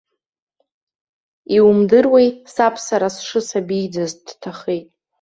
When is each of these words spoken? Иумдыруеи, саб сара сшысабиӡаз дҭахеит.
Иумдыруеи, 1.55 2.29
саб 2.53 2.75
сара 2.85 3.07
сшысабиӡаз 3.15 4.11
дҭахеит. 4.25 4.87